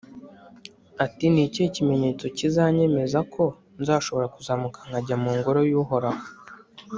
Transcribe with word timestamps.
ati 1.05 1.25
«Ni 1.29 1.41
ikihe 1.45 1.67
kimenyetso 1.75 2.25
kizanyemeza 2.37 3.19
ko 3.33 3.43
nzashobora 3.81 4.27
kuzamuka 4.35 4.79
nkajya 4.87 5.15
mu 5.23 5.29
Ngoro 5.37 5.59
y’Uhoraho? 5.69 6.23